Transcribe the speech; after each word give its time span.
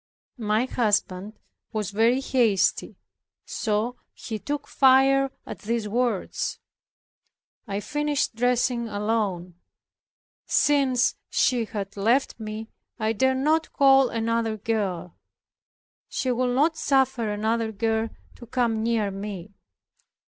My 0.39 0.65
husband 0.65 1.33
was 1.71 1.91
very 1.91 2.21
hasty, 2.21 2.95
so 3.45 3.97
he 4.15 4.39
took 4.39 4.65
fire 4.67 5.29
at 5.45 5.59
these 5.59 5.87
words. 5.87 6.57
I 7.67 7.81
finished 7.81 8.33
dressing 8.33 8.87
alone. 8.89 9.59
Since 10.47 11.17
she 11.29 11.65
had 11.65 11.95
left 11.95 12.39
me 12.39 12.71
I 12.97 13.13
dared 13.13 13.37
not 13.37 13.71
call 13.73 14.09
another 14.09 14.57
girl; 14.57 15.15
she 16.09 16.31
would 16.31 16.55
not 16.55 16.77
suffer 16.77 17.29
another 17.29 17.71
girl 17.71 18.09
to 18.37 18.47
come 18.47 18.81
near 18.81 19.11
me. 19.11 19.53